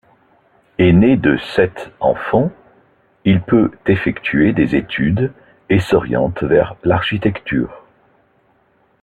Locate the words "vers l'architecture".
6.41-7.85